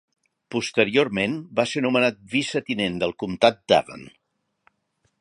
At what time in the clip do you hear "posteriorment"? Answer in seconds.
0.53-1.35